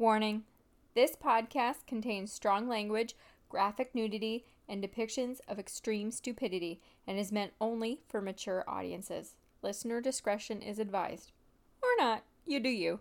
Warning 0.00 0.44
This 0.94 1.14
podcast 1.14 1.86
contains 1.86 2.32
strong 2.32 2.66
language, 2.66 3.14
graphic 3.50 3.94
nudity, 3.94 4.46
and 4.66 4.82
depictions 4.82 5.40
of 5.46 5.58
extreme 5.58 6.10
stupidity 6.10 6.80
and 7.06 7.18
is 7.18 7.30
meant 7.30 7.52
only 7.60 8.00
for 8.08 8.22
mature 8.22 8.64
audiences. 8.66 9.34
Listener 9.60 10.00
discretion 10.00 10.62
is 10.62 10.78
advised. 10.78 11.32
Or 11.82 11.90
not. 11.98 12.22
You 12.46 12.60
do 12.60 12.70
you. 12.70 13.00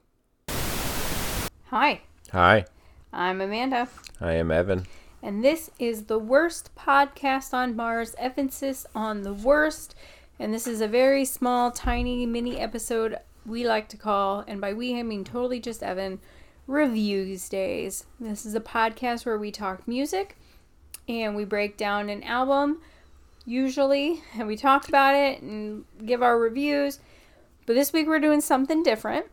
Hi, 1.67 2.01
Hi, 2.33 2.65
I'm 3.13 3.39
Amanda, 3.39 3.87
I 4.19 4.33
am 4.33 4.51
Evan. 4.51 4.85
and 5.23 5.41
this 5.41 5.71
is 5.79 6.03
the 6.07 6.19
worst 6.19 6.75
podcast 6.75 7.53
on 7.53 7.77
Mars. 7.77 8.13
Emphasis 8.17 8.85
on 8.93 9.21
the 9.21 9.33
worst. 9.33 9.95
And 10.37 10.53
this 10.53 10.67
is 10.67 10.81
a 10.81 10.87
very 10.89 11.23
small, 11.23 11.71
tiny 11.71 12.25
mini 12.25 12.57
episode 12.59 13.15
we 13.45 13.65
like 13.65 13.87
to 13.87 13.97
call, 13.97 14.43
and 14.45 14.59
by 14.59 14.73
we 14.73 14.99
I 14.99 15.03
mean 15.03 15.23
totally 15.23 15.61
just 15.61 15.81
Evan, 15.81 16.19
Reviewsdays. 16.69 18.03
This 18.19 18.45
is 18.45 18.53
a 18.53 18.59
podcast 18.59 19.25
where 19.25 19.39
we 19.39 19.51
talk 19.51 19.87
music 19.87 20.37
and 21.07 21.35
we 21.35 21.43
break 21.43 21.77
down 21.77 22.09
an 22.09 22.21
album, 22.21 22.79
usually, 23.43 24.21
and 24.37 24.47
we 24.47 24.55
talk 24.55 24.87
about 24.87 25.15
it 25.15 25.41
and 25.41 25.85
give 26.05 26.21
our 26.21 26.37
reviews. 26.37 26.99
But 27.65 27.73
this 27.73 27.91
week 27.91 28.05
we're 28.05 28.19
doing 28.19 28.39
something 28.41 28.83
different. 28.83 29.25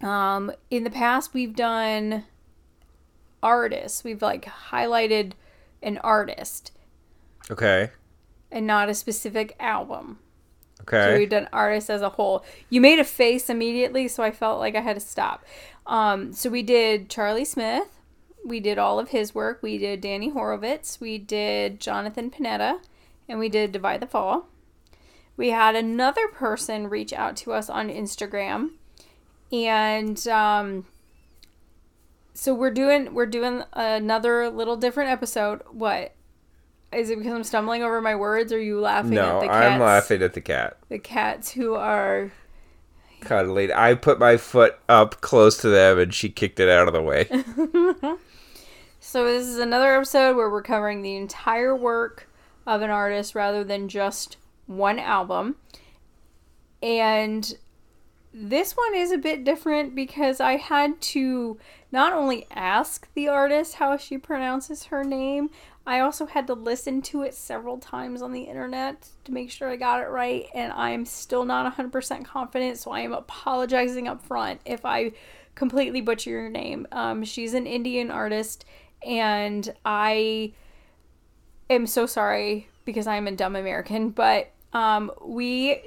Um, 0.00 0.50
in 0.70 0.84
the 0.84 0.90
past, 0.90 1.34
we've 1.34 1.54
done 1.54 2.24
artists. 3.42 4.02
We've 4.02 4.22
like 4.22 4.46
highlighted 4.46 5.32
an 5.82 5.98
artist 5.98 6.72
Okay. 7.50 7.90
and 8.50 8.66
not 8.66 8.88
a 8.88 8.94
specific 8.94 9.54
album. 9.60 10.20
Okay. 10.80 11.12
So 11.14 11.18
we've 11.18 11.30
done 11.30 11.48
artists 11.52 11.88
as 11.88 12.02
a 12.02 12.10
whole. 12.10 12.44
You 12.68 12.80
made 12.80 12.98
a 12.98 13.04
face 13.04 13.48
immediately, 13.48 14.08
so 14.08 14.22
I 14.22 14.30
felt 14.30 14.58
like 14.58 14.74
I 14.74 14.80
had 14.80 14.96
to 14.96 15.00
stop. 15.00 15.44
Um, 15.86 16.32
so 16.32 16.50
we 16.50 16.62
did 16.62 17.08
Charlie 17.08 17.44
Smith. 17.44 18.00
We 18.44 18.60
did 18.60 18.78
all 18.78 18.98
of 18.98 19.10
his 19.10 19.34
work. 19.34 19.62
We 19.62 19.78
did 19.78 20.00
Danny 20.00 20.30
Horowitz. 20.30 21.00
We 21.00 21.18
did 21.18 21.80
Jonathan 21.80 22.30
Panetta. 22.30 22.80
And 23.28 23.38
we 23.38 23.48
did 23.48 23.72
Divide 23.72 24.00
the 24.00 24.06
Fall. 24.06 24.48
We 25.36 25.50
had 25.50 25.74
another 25.74 26.28
person 26.28 26.88
reach 26.88 27.12
out 27.12 27.36
to 27.38 27.52
us 27.52 27.70
on 27.70 27.88
Instagram. 27.88 28.72
And 29.50 30.26
um, 30.28 30.86
so 32.34 32.54
we're 32.54 32.70
doing 32.70 33.14
we're 33.14 33.26
doing 33.26 33.62
another 33.72 34.50
little 34.50 34.76
different 34.76 35.10
episode. 35.10 35.62
What? 35.70 36.14
Is 36.92 37.10
it 37.10 37.18
because 37.18 37.32
I'm 37.32 37.44
stumbling 37.44 37.82
over 37.82 38.00
my 38.00 38.14
words 38.14 38.52
or 38.52 38.56
are 38.56 38.60
you 38.60 38.80
laughing 38.80 39.12
no, 39.12 39.38
at 39.38 39.40
the 39.40 39.52
I'm 39.52 39.80
laughing 39.80 40.22
at 40.22 40.34
the 40.34 40.40
cat. 40.40 40.76
the 40.88 40.98
cats 40.98 41.50
who 41.50 41.74
are 41.74 42.30
Cuddling. 43.24 43.72
I 43.72 43.94
put 43.94 44.18
my 44.18 44.36
foot 44.36 44.78
up 44.88 45.20
close 45.20 45.56
to 45.58 45.68
them 45.68 45.98
and 45.98 46.14
she 46.14 46.28
kicked 46.28 46.60
it 46.60 46.68
out 46.68 46.86
of 46.86 46.94
the 46.94 47.02
way. 47.02 47.26
so 49.00 49.24
this 49.24 49.46
is 49.46 49.58
another 49.58 49.94
episode 49.94 50.36
where 50.36 50.50
we're 50.50 50.62
covering 50.62 51.02
the 51.02 51.16
entire 51.16 51.74
work 51.74 52.28
of 52.66 52.82
an 52.82 52.90
artist 52.90 53.34
rather 53.34 53.64
than 53.64 53.88
just 53.88 54.36
one 54.66 54.98
album 54.98 55.56
and 56.82 57.56
this 58.32 58.72
one 58.72 58.94
is 58.94 59.12
a 59.12 59.18
bit 59.18 59.44
different 59.44 59.94
because 59.94 60.40
i 60.40 60.56
had 60.56 61.00
to 61.00 61.58
not 61.92 62.12
only 62.12 62.46
ask 62.50 63.08
the 63.14 63.28
artist 63.28 63.74
how 63.74 63.96
she 63.96 64.16
pronounces 64.18 64.84
her 64.84 65.04
name 65.04 65.50
i 65.86 66.00
also 66.00 66.26
had 66.26 66.46
to 66.46 66.54
listen 66.54 67.02
to 67.02 67.22
it 67.22 67.34
several 67.34 67.78
times 67.78 68.22
on 68.22 68.32
the 68.32 68.42
internet 68.42 69.08
to 69.24 69.32
make 69.32 69.50
sure 69.50 69.68
i 69.68 69.76
got 69.76 70.00
it 70.00 70.08
right 70.08 70.46
and 70.54 70.72
i'm 70.72 71.04
still 71.04 71.44
not 71.44 71.76
100% 71.76 72.24
confident 72.24 72.78
so 72.78 72.90
i 72.90 73.00
am 73.00 73.12
apologizing 73.12 74.08
up 74.08 74.22
front 74.22 74.60
if 74.64 74.84
i 74.84 75.12
completely 75.54 76.00
butcher 76.00 76.30
your 76.30 76.48
name 76.48 76.86
um, 76.92 77.24
she's 77.24 77.54
an 77.54 77.66
indian 77.66 78.10
artist 78.10 78.64
and 79.06 79.72
i 79.84 80.52
am 81.70 81.86
so 81.86 82.06
sorry 82.06 82.68
because 82.84 83.06
i'm 83.06 83.26
a 83.26 83.32
dumb 83.32 83.56
american 83.56 84.10
but 84.10 84.50
um, 84.74 85.12
we 85.24 85.80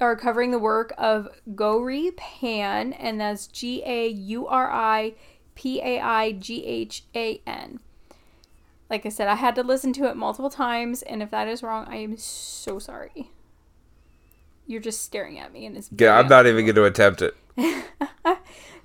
are 0.00 0.16
covering 0.16 0.50
the 0.50 0.58
work 0.58 0.92
of 0.98 1.28
Gauri 1.54 2.10
Paighan, 2.16 2.94
and 2.98 3.20
that's 3.20 3.46
G 3.46 3.82
A 3.84 4.08
U 4.08 4.46
R 4.46 4.70
I 4.70 5.14
P 5.54 5.80
A 5.80 6.00
I 6.00 6.32
G 6.32 6.64
H 6.64 7.04
A 7.14 7.40
N. 7.46 7.80
Like 8.88 9.04
I 9.04 9.08
said, 9.08 9.28
I 9.28 9.34
had 9.34 9.54
to 9.56 9.62
listen 9.62 9.92
to 9.94 10.08
it 10.08 10.16
multiple 10.16 10.50
times, 10.50 11.02
and 11.02 11.22
if 11.22 11.30
that 11.30 11.48
is 11.48 11.62
wrong, 11.62 11.86
I 11.88 11.96
am 11.96 12.16
so 12.16 12.78
sorry. 12.78 13.30
You're 14.66 14.80
just 14.80 15.02
staring 15.02 15.38
at 15.38 15.52
me, 15.52 15.66
and 15.66 15.76
it's. 15.76 15.90
Yeah, 15.96 16.18
I'm 16.18 16.28
not 16.28 16.46
even 16.46 16.64
going 16.64 16.76
to 16.76 16.84
attempt 16.84 17.22
it. 17.22 17.36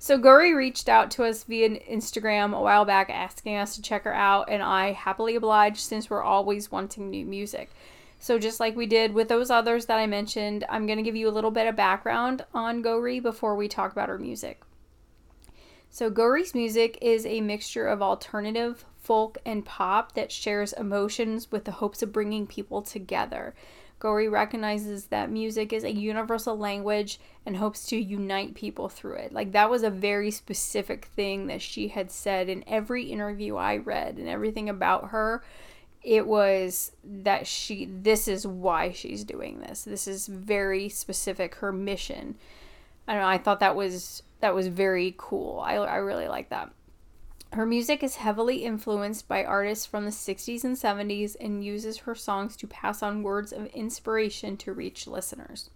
So 0.02 0.18
Gauri 0.18 0.52
reached 0.52 0.88
out 0.88 1.12
to 1.12 1.22
us 1.22 1.44
via 1.44 1.78
Instagram 1.78 2.58
a 2.58 2.60
while 2.60 2.84
back 2.84 3.08
asking 3.08 3.56
us 3.56 3.76
to 3.76 3.82
check 3.82 4.02
her 4.02 4.12
out, 4.12 4.50
and 4.50 4.60
I 4.60 4.90
happily 4.90 5.36
obliged 5.36 5.78
since 5.78 6.10
we're 6.10 6.24
always 6.24 6.72
wanting 6.72 7.08
new 7.08 7.24
music. 7.24 7.70
So 8.18 8.36
just 8.36 8.58
like 8.58 8.74
we 8.74 8.86
did 8.86 9.14
with 9.14 9.28
those 9.28 9.48
others 9.48 9.86
that 9.86 10.00
I 10.00 10.08
mentioned, 10.08 10.64
I'm 10.68 10.86
going 10.86 10.96
to 10.96 11.04
give 11.04 11.14
you 11.14 11.28
a 11.28 11.30
little 11.30 11.52
bit 11.52 11.68
of 11.68 11.76
background 11.76 12.44
on 12.52 12.82
Gauri 12.82 13.20
before 13.20 13.54
we 13.54 13.68
talk 13.68 13.92
about 13.92 14.08
her 14.08 14.18
music. 14.18 14.62
So 15.94 16.08
Gauri's 16.08 16.54
music 16.54 16.96
is 17.02 17.26
a 17.26 17.42
mixture 17.42 17.86
of 17.86 18.00
alternative, 18.00 18.86
folk, 19.02 19.36
and 19.44 19.62
pop 19.62 20.14
that 20.14 20.32
shares 20.32 20.72
emotions 20.72 21.52
with 21.52 21.66
the 21.66 21.72
hopes 21.72 22.02
of 22.02 22.14
bringing 22.14 22.46
people 22.46 22.80
together. 22.80 23.54
Gauri 23.98 24.26
recognizes 24.26 25.08
that 25.08 25.30
music 25.30 25.70
is 25.70 25.84
a 25.84 25.92
universal 25.92 26.56
language 26.56 27.20
and 27.44 27.58
hopes 27.58 27.84
to 27.88 27.96
unite 27.98 28.54
people 28.54 28.88
through 28.88 29.16
it. 29.16 29.34
Like 29.34 29.52
that 29.52 29.68
was 29.68 29.82
a 29.82 29.90
very 29.90 30.30
specific 30.30 31.04
thing 31.14 31.48
that 31.48 31.60
she 31.60 31.88
had 31.88 32.10
said 32.10 32.48
in 32.48 32.64
every 32.66 33.04
interview 33.04 33.56
I 33.56 33.76
read 33.76 34.16
and 34.16 34.30
everything 34.30 34.70
about 34.70 35.10
her. 35.10 35.44
It 36.02 36.26
was 36.26 36.92
that 37.04 37.46
she 37.46 37.84
this 37.84 38.28
is 38.28 38.46
why 38.46 38.92
she's 38.92 39.24
doing 39.24 39.60
this. 39.60 39.82
This 39.82 40.08
is 40.08 40.26
very 40.26 40.88
specific 40.88 41.56
her 41.56 41.70
mission. 41.70 42.36
I 43.06 43.14
don't 43.14 43.22
know, 43.22 43.28
I 43.28 43.38
thought 43.38 43.60
that 43.60 43.76
was 43.76 44.22
that 44.40 44.54
was 44.54 44.68
very 44.68 45.14
cool. 45.16 45.60
I 45.60 45.74
I 45.74 45.96
really 45.96 46.28
like 46.28 46.50
that. 46.50 46.70
Her 47.52 47.66
music 47.66 48.02
is 48.02 48.16
heavily 48.16 48.64
influenced 48.64 49.28
by 49.28 49.44
artists 49.44 49.84
from 49.84 50.06
the 50.06 50.10
60s 50.10 50.64
and 50.64 50.74
70s 50.74 51.36
and 51.38 51.62
uses 51.62 51.98
her 51.98 52.14
songs 52.14 52.56
to 52.56 52.66
pass 52.66 53.02
on 53.02 53.22
words 53.22 53.52
of 53.52 53.66
inspiration 53.66 54.56
to 54.58 54.72
reach 54.72 55.06
listeners. 55.06 55.68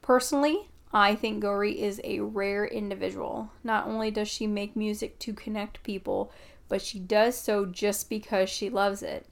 Personally, 0.00 0.68
I 0.92 1.16
think 1.16 1.40
Gauri 1.40 1.80
is 1.80 2.00
a 2.04 2.20
rare 2.20 2.64
individual. 2.64 3.50
Not 3.64 3.88
only 3.88 4.12
does 4.12 4.28
she 4.28 4.46
make 4.46 4.76
music 4.76 5.18
to 5.20 5.32
connect 5.32 5.82
people, 5.82 6.32
but 6.68 6.82
she 6.82 7.00
does 7.00 7.36
so 7.36 7.66
just 7.66 8.08
because 8.08 8.48
she 8.48 8.70
loves 8.70 9.02
it. 9.02 9.26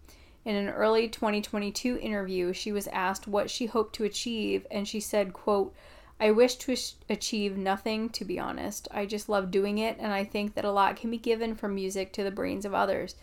In 0.45 0.57
an 0.57 0.69
early 0.69 1.09
2022 1.09 1.99
interview, 1.99 2.53
she 2.53 2.73
was 2.73 2.89
asked 2.89 3.29
what 3.29 3.51
she 3.51 3.67
hoped 3.67 3.95
to 3.97 4.05
achieve, 4.05 4.67
and 4.71 4.89
she 4.89 4.99
said, 4.99 5.33
quote, 5.33 5.75
I 6.21 6.33
wish 6.33 6.57
to 6.57 6.77
achieve 7.09 7.57
nothing, 7.57 8.09
to 8.11 8.25
be 8.25 8.39
honest. 8.39 8.89
I 8.91 9.07
just 9.07 9.29
love 9.29 9.51
doing 9.51 9.79
it, 9.79 9.97
and 10.01 10.13
I 10.13 10.25
think 10.25 10.55
that 10.55 10.65
a 10.65 10.73
lot 10.73 10.97
can 10.97 11.11
be 11.11 11.19
given 11.19 11.55
from 11.55 11.75
music 11.75 12.13
to 12.15 12.25
the 12.25 12.31
brains 12.31 12.65
of 12.65 12.75
others. 12.75 13.15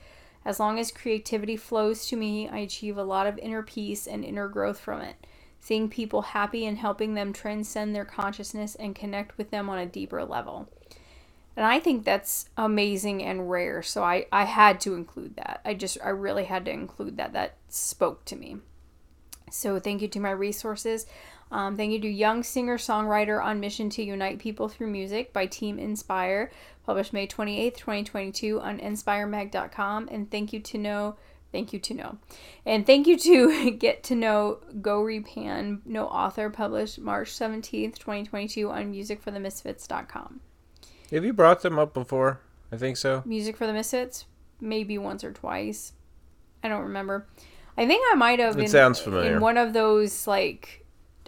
As 0.46 0.60
long 0.60 0.80
as 0.80 0.92
creativity 0.92 1.58
flows 1.58 2.08
to 2.08 2.16
me, 2.16 2.48
I 2.48 2.60
achieve 2.60 2.98
a 2.98 3.04
lot 3.04 3.28
of 3.28 3.38
inner 3.40 3.64
peace 3.64 4.08
and 4.08 4.24
inner 4.24 4.48
growth 4.48 4.80
from 4.80 5.02
it. 5.02 5.16
Seeing 5.60 5.90
people 5.90 6.22
happy 6.22 6.66
and 6.66 6.78
helping 6.78 7.16
them 7.16 7.34
transcend 7.34 7.96
their 7.96 8.06
consciousness 8.06 8.76
and 8.76 8.96
connect 8.96 9.38
with 9.38 9.50
them 9.50 9.70
on 9.70 9.80
a 9.80 9.86
deeper 9.86 10.24
level. 10.24 10.70
And 11.58 11.66
I 11.66 11.80
think 11.80 12.06
that's 12.06 12.50
amazing 12.56 13.24
and 13.24 13.50
rare. 13.50 13.82
So 13.82 14.04
I, 14.04 14.28
I 14.32 14.44
had 14.44 14.80
to 14.82 14.94
include 14.94 15.38
that. 15.38 15.62
I 15.66 15.74
just, 15.74 15.98
I 16.04 16.10
really 16.10 16.44
had 16.44 16.66
to 16.66 16.72
include 16.72 17.18
that. 17.18 17.34
That 17.34 17.56
spoke 17.68 18.26
to 18.26 18.36
me. 18.36 18.58
So 19.50 19.80
thank 19.80 20.02
you 20.02 20.08
to 20.10 20.20
my 20.20 20.32
resources. 20.32 21.08
Um, 21.52 21.78
thank 21.78 21.92
you 21.92 22.00
to 22.02 22.08
Young 22.10 22.44
Singer 22.44 22.78
Songwriter 22.78 23.44
on 23.44 23.60
Mission 23.60 23.90
to 23.92 24.04
Unite 24.04 24.40
People 24.40 24.68
Through 24.68 24.88
Music 24.88 25.32
by 25.32 25.46
Team 25.46 25.78
Inspire, 25.80 26.52
published 26.86 27.14
May 27.14 27.28
28th, 27.28 27.78
2022 27.78 28.60
on 28.60 28.80
inspiremag.com. 28.80 30.10
And 30.12 30.30
thank 30.30 30.52
you 30.54 30.60
to 30.62 30.78
know, 30.78 31.16
thank 31.52 31.72
you 31.72 31.80
to 31.80 31.94
know. 31.94 32.18
And 32.66 32.86
thank 32.86 33.06
you 33.08 33.18
to 33.20 33.72
Get 33.80 34.04
to 34.06 34.16
Know 34.16 34.60
Gauri 34.82 35.22
Paighan, 35.22 35.82
no 35.86 36.08
author, 36.08 36.50
published 36.50 37.00
March 37.00 37.30
17th, 37.32 37.98
2022 38.00 38.70
on 38.70 38.92
musicforthemisfits.com. 38.94 40.42
Have 41.12 41.24
you 41.24 41.34
brought 41.34 41.62
them 41.62 41.78
up 41.78 41.94
before? 41.94 42.40
I 42.72 42.78
think 42.78 42.98
so. 42.98 43.22
Music 43.26 43.56
for 43.56 43.68
the 43.68 43.74
Misfits, 43.74 44.26
maybe 44.60 44.98
once 44.98 45.24
or 45.24 45.32
twice. 45.32 45.94
I 46.64 46.68
don't 46.68 46.82
remember. 46.82 47.28
I 47.78 47.86
think 47.86 48.04
I 48.12 48.16
might 48.16 48.40
have 48.40 48.58
It 48.58 48.64
in, 48.64 48.68
sounds 48.70 49.00
familiar. 49.00 49.36
in 49.36 49.42
one 49.42 49.58
of 49.58 49.74
those 49.74 50.26
like 50.26 50.85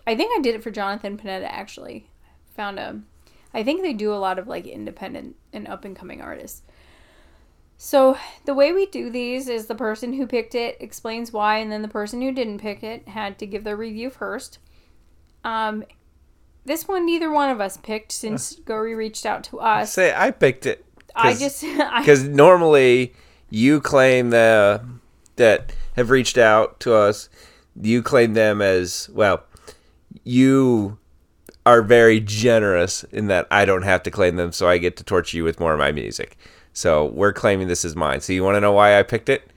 I 0.08 0.16
think 0.16 0.32
I 0.36 0.42
did 0.42 0.56
it 0.56 0.64
for 0.64 0.72
Jonathan 0.72 1.18
Panetta 1.18 1.48
actually. 1.48 2.10
Found 2.56 2.80
a 2.80 3.02
I 3.54 3.64
think 3.64 3.82
they 3.82 3.94
do 3.94 4.14
a 4.14 4.16
lot 4.16 4.40
of 4.40 4.48
like 4.48 4.66
independent 4.66 5.36
and 5.54 5.68
up 5.68 5.86
and 5.86 5.96
coming 5.96 6.22
artists. 6.22 6.64
So 7.78 8.18
the 8.46 8.56
way 8.56 8.72
we 8.72 8.88
do 8.88 9.10
these 9.12 9.48
is 9.48 9.68
the 9.68 9.76
person 9.76 10.14
who 10.14 10.26
picked 10.26 10.56
it 10.56 10.78
explains 10.80 11.32
why, 11.32 11.58
and 11.58 11.72
then 11.72 11.84
the 11.84 11.88
person 11.88 12.22
who 12.22 12.32
didn't 12.32 12.60
pick 12.60 12.84
it 12.84 13.08
had 13.08 13.38
to 13.40 13.46
give 13.46 13.64
their 13.64 13.78
review 13.78 14.10
first. 14.10 14.58
Um, 15.44 15.84
This 16.66 16.88
one, 16.88 17.06
neither 17.06 17.32
one 17.32 17.50
of 17.50 17.62
us 17.62 17.78
picked 17.78 18.12
since 18.12 18.56
Gauri 18.56 18.96
reached 18.96 19.26
out 19.26 19.44
to 19.46 19.60
us. 19.60 19.94
Say 19.94 20.14
I 20.16 20.32
picked 20.32 20.66
it. 20.66 20.84
I 21.16 21.34
just, 21.36 21.64
I, 21.66 22.00
because 22.02 22.24
normally 22.24 23.14
you 23.50 23.80
claim 23.80 24.32
the 24.32 24.84
that 25.36 25.72
have 25.96 26.10
reached 26.10 26.38
out 26.38 26.80
to 26.82 26.94
us. 26.94 27.30
You 27.80 28.02
claim 28.02 28.34
them 28.34 28.62
as 28.62 29.08
well. 29.14 29.44
You 30.24 30.98
are 31.66 31.82
very 31.82 32.20
generous 32.20 33.04
in 33.06 33.28
that 33.28 33.48
I 33.52 33.66
don't 33.66 33.82
have 33.84 34.04
to 34.04 34.12
claim 34.12 34.36
them, 34.38 34.52
so 34.52 34.68
I 34.70 34.78
get 34.78 34.96
to 34.98 35.04
torture 35.04 35.38
you 35.38 35.44
with 35.44 35.60
more 35.60 35.74
of 35.74 35.80
my 35.80 35.92
music. 35.92 36.38
So 36.74 37.06
we're 37.06 37.34
claiming 37.34 37.68
this 37.68 37.84
is 37.84 37.96
mine. 37.96 38.22
So 38.22 38.34
you 38.34 38.44
want 38.44 38.56
to 38.56 38.62
know 38.62 38.72
why 38.72 38.98
I 39.00 39.04
picked 39.04 39.30
it? 39.30 39.52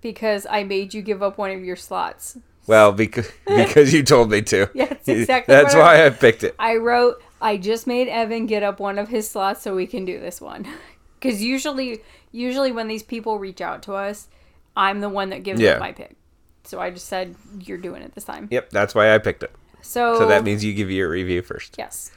because 0.00 0.46
I 0.48 0.62
made 0.62 0.94
you 0.94 1.02
give 1.02 1.24
up 1.24 1.38
one 1.38 1.50
of 1.50 1.64
your 1.64 1.74
slots. 1.74 2.38
Well, 2.68 2.92
because 2.92 3.28
because 3.46 3.92
you 3.92 4.04
told 4.04 4.30
me 4.30 4.42
to. 4.42 4.70
Yeah, 4.72 4.84
that's 4.88 5.08
exactly 5.08 5.52
That's 5.54 5.74
what 5.74 5.82
I- 5.82 5.98
why 5.98 6.06
I 6.06 6.10
picked 6.10 6.44
it. 6.44 6.54
I 6.58 6.76
wrote, 6.76 7.20
I 7.42 7.56
just 7.56 7.86
made 7.88 8.06
Evan 8.08 8.46
get 8.46 8.62
up 8.62 8.78
one 8.78 8.96
of 8.98 9.08
his 9.08 9.28
slots 9.28 9.60
so 9.62 9.74
we 9.74 9.86
can 9.88 10.04
do 10.04 10.18
this 10.20 10.40
one. 10.40 10.66
Because 11.20 11.42
usually, 11.42 11.98
usually 12.30 12.70
when 12.70 12.86
these 12.86 13.02
people 13.02 13.40
reach 13.40 13.60
out 13.60 13.82
to 13.82 13.94
us, 13.94 14.28
I'm 14.76 15.00
the 15.00 15.08
one 15.08 15.30
that 15.30 15.42
gives 15.42 15.60
Yeah. 15.60 15.70
up 15.72 15.80
my 15.80 15.90
pick. 15.90 16.14
So 16.62 16.78
I 16.78 16.90
just 16.90 17.08
said, 17.08 17.34
you're 17.58 17.76
doing 17.76 18.02
it 18.02 18.14
this 18.14 18.22
time. 18.22 18.46
Yep, 18.52 18.70
that's 18.70 18.94
why 18.94 19.12
I 19.12 19.18
picked 19.18 19.42
it. 19.42 19.50
So, 19.80 20.18
So 20.18 20.28
that 20.28 20.44
means 20.44 20.64
you 20.64 20.74
give 20.74 20.90
you 20.90 20.96
your 20.96 21.10
review 21.10 21.42
first. 21.42 21.76
Yes. 21.78 22.10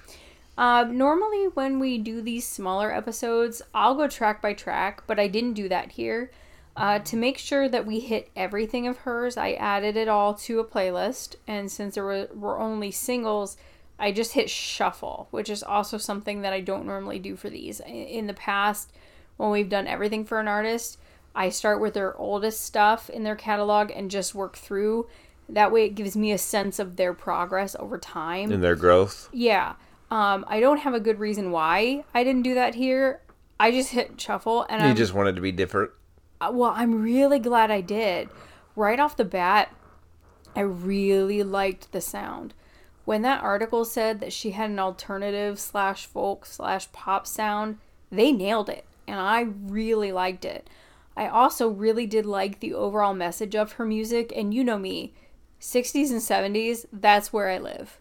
Um, 0.58 0.98
normally, 0.98 1.48
when 1.54 1.80
we 1.80 1.98
do 1.98 2.22
these 2.22 2.46
smaller 2.46 2.94
episodes, 2.94 3.62
I'll 3.74 3.96
go 3.96 4.08
track 4.08 4.42
by 4.42 4.54
track, 4.54 5.04
but 5.08 5.20
I 5.20 5.28
didn't 5.28 5.54
do 5.54 5.70
that 5.70 5.94
here. 5.94 6.32
Uh, 6.76 7.00
to 7.00 7.18
make 7.18 7.38
sure 7.38 7.68
that 7.68 7.86
we 7.86 8.00
hit 8.00 8.30
everything 8.36 8.88
of 8.88 9.00
hers, 9.00 9.38
I 9.38 9.54
added 9.54 9.98
it 9.98 10.08
all 10.08 10.34
to 10.36 10.60
a 10.60 10.66
playlist, 10.66 11.36
and 11.48 11.72
since 11.72 11.96
there 11.96 12.04
were, 12.04 12.28
were 12.34 12.60
only 12.60 12.92
singles, 12.92 13.58
I 14.00 14.12
just 14.12 14.34
hit 14.34 14.50
shuffle, 14.50 15.28
which 15.32 15.50
is 15.50 15.64
also 15.64 15.98
something 15.98 16.42
that 16.42 16.54
I 16.54 16.62
don't 16.62 16.86
normally 16.86 17.20
do 17.20 17.36
for 17.36 17.50
these. 17.50 17.82
In 17.82 18.28
the 18.28 18.34
past, 18.34 18.92
when 19.38 19.52
we've 19.52 19.70
done 19.70 19.88
everything 19.88 20.26
for 20.26 20.40
an 20.40 20.48
artist, 20.48 20.98
I 21.36 21.50
start 21.50 21.80
with 21.80 21.94
their 21.94 22.18
oldest 22.18 22.62
stuff 22.62 23.10
in 23.10 23.24
their 23.24 23.36
catalog 23.36 23.92
and 23.92 24.10
just 24.10 24.36
work 24.36 24.58
through. 24.58 25.08
That 25.54 25.72
way, 25.72 25.86
it 25.86 25.96
gives 25.96 26.16
me 26.16 26.32
a 26.32 26.38
sense 26.38 26.80
of 26.80 26.96
their 26.96 27.14
progress 27.14 27.76
over 27.78 27.98
time. 27.98 28.52
In 28.52 28.62
their 28.62 28.76
growth. 28.76 29.30
Yeah. 29.34 29.74
Um, 30.10 30.46
I 30.48 30.60
don't 30.60 30.80
have 30.80 30.94
a 30.94 31.00
good 31.00 31.20
reason 31.20 31.52
why 31.52 32.04
I 32.14 32.24
didn't 32.24 32.44
do 32.44 32.54
that 32.56 32.76
here. 32.76 33.22
I 33.60 33.72
just 33.72 33.92
hit 33.92 34.20
shuffle 34.20 34.66
and 34.70 34.82
You 34.82 34.90
I'm 34.90 34.96
just 34.96 35.14
wanted 35.14 35.36
to 35.36 35.42
be 35.42 35.52
different. 35.52 35.92
uh, 36.42 36.52
well, 36.54 36.74
I'm 36.76 37.02
really 37.02 37.40
glad 37.40 37.70
I 37.70 37.82
did. 37.82 38.30
Right 38.76 39.00
off 39.00 39.16
the 39.18 39.26
bat, 39.26 39.74
I 40.56 40.62
really 40.62 41.44
liked 41.44 41.92
the 41.92 42.02
sound. 42.02 42.54
When 43.06 43.22
that 43.24 43.44
article 43.44 43.84
said 43.86 44.20
that 44.20 44.34
she 44.34 44.52
had 44.52 44.70
an 44.70 44.80
alternative 44.80 45.60
slash 45.60 46.06
folk 46.06 46.46
slash 46.46 46.92
pop 46.92 47.26
sound, 47.28 47.78
they 48.12 48.32
nailed 48.32 48.70
it, 48.70 48.86
and 49.08 49.20
I 49.20 49.42
really 49.42 50.12
liked 50.12 50.46
it. 50.46 50.70
I 51.16 51.28
also 51.28 51.68
really 51.68 52.06
did 52.06 52.26
like 52.26 52.60
the 52.60 52.74
overall 52.74 53.14
message 53.14 53.56
of 53.56 53.74
her 53.74 53.86
music, 53.86 54.32
and 54.36 54.54
you 54.54 54.64
know 54.64 54.78
me, 54.78 55.14
60s 55.62 56.10
and 56.10 56.20
70s, 56.20 56.86
that's 56.92 57.32
where 57.32 57.50
I 57.50 57.60
live. 57.60 58.00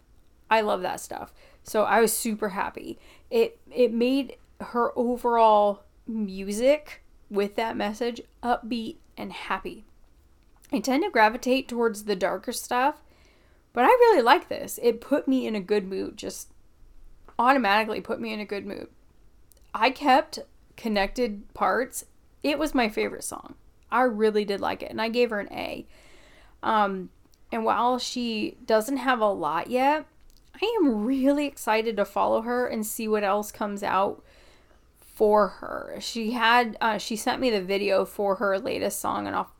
I 0.49 0.61
love 0.61 0.81
that 0.81 0.99
stuff. 0.99 1.31
So 1.63 1.83
I 1.83 2.01
was 2.01 2.11
super 2.11 2.49
happy. 2.49 2.99
It 3.29 3.59
it 3.73 3.93
made 3.93 4.35
her 4.59 4.97
overall 4.97 5.83
music 6.07 7.03
with 7.29 7.55
that 7.55 7.77
message 7.77 8.21
upbeat 8.43 8.97
and 9.15 9.31
happy. 9.31 9.85
I 10.73 10.79
tend 10.79 11.03
to 11.03 11.09
gravitate 11.09 11.67
towards 11.67 12.03
the 12.03 12.15
darker 12.15 12.51
stuff, 12.51 13.03
but 13.73 13.83
I 13.83 13.87
really 13.87 14.21
like 14.21 14.49
this. 14.49 14.79
It 14.81 15.01
put 15.01 15.27
me 15.27 15.45
in 15.45 15.55
a 15.55 15.61
good 15.61 15.87
mood, 15.87 16.17
just 16.17 16.51
automatically 17.37 18.01
put 18.01 18.19
me 18.19 18.33
in 18.33 18.39
a 18.39 18.45
good 18.45 18.65
mood. 18.65 18.87
I 19.73 19.89
kept 19.91 20.39
connected 20.75 21.53
parts. 21.53 22.05
It 22.43 22.57
was 22.57 22.73
my 22.73 22.89
favorite 22.89 23.23
song. 23.23 23.55
I 23.91 24.03
really 24.03 24.45
did 24.45 24.61
like 24.61 24.81
it, 24.81 24.91
and 24.91 25.01
I 25.01 25.09
gave 25.09 25.29
her 25.29 25.39
an 25.39 25.51
A. 25.51 25.85
Um, 26.63 27.09
and 27.51 27.65
while 27.65 27.99
she 27.99 28.57
doesn't 28.65 28.97
have 28.97 29.19
a 29.19 29.27
lot 29.27 29.69
yet, 29.69 30.05
I 30.61 30.65
am 30.79 31.05
really 31.05 31.45
excited 31.45 31.97
to 31.97 32.05
follow 32.05 32.41
her 32.41 32.67
and 32.67 32.85
see 32.85 33.07
what 33.07 33.23
else 33.23 33.51
comes 33.51 33.83
out 33.83 34.23
for 34.99 35.47
her. 35.47 35.97
She 35.99 36.31
had 36.31 36.77
uh, 36.81 36.97
she 36.97 37.15
sent 37.15 37.41
me 37.41 37.49
the 37.49 37.61
video 37.61 38.05
for 38.05 38.35
her 38.35 38.57
latest 38.57 38.99
song, 38.99 39.27
and 39.27 39.35
off 39.35 39.51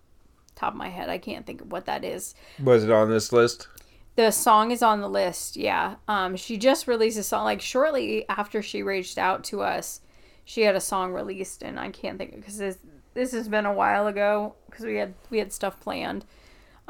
the 0.54 0.60
top 0.60 0.74
of 0.74 0.78
my 0.78 0.90
head, 0.90 1.10
I 1.10 1.18
can't 1.18 1.46
think 1.46 1.62
of 1.62 1.72
what 1.72 1.86
that 1.86 2.04
is. 2.04 2.36
Was 2.64 2.84
it 2.84 2.92
on 2.92 3.10
this 3.10 3.32
list? 3.32 3.68
The 4.16 4.32
song 4.32 4.72
is 4.72 4.82
on 4.82 5.02
the 5.02 5.10
list. 5.10 5.56
Yeah. 5.56 5.96
Um, 6.08 6.36
she 6.36 6.58
just 6.58 6.88
released 6.88 7.18
a 7.18 7.24
song 7.24 7.46
like 7.46 7.62
shortly 7.62 8.28
after 8.30 8.62
she 8.62 8.84
reached 8.84 9.18
out 9.18 9.44
to 9.46 9.62
us. 9.62 10.02
She 10.44 10.62
had 10.62 10.76
a 10.76 10.82
song 10.82 11.14
released, 11.14 11.64
and 11.64 11.80
I 11.80 11.90
can't 11.90 12.18
think 12.18 12.36
because 12.36 12.58
this 12.58 12.78
this 13.14 13.32
has 13.32 13.48
been 13.48 13.66
a 13.66 13.74
while 13.74 14.08
ago 14.08 14.56
because 14.70 14.86
we 14.86 14.96
had 14.96 15.14
we 15.30 15.40
had 15.40 15.52
stuff 15.52 15.80
planned. 15.80 16.26